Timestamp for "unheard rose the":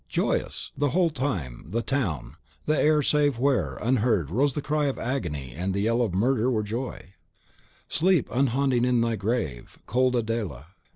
3.75-4.61